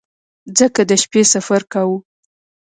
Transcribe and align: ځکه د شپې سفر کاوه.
ځکه 0.57 0.81
د 0.89 0.91
شپې 1.01 1.21
سفر 1.33 1.61
کاوه. 1.71 1.97